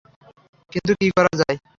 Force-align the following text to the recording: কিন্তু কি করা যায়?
কিন্তু 0.71 0.91
কি 0.99 1.07
করা 1.17 1.33
যায়? 1.41 1.57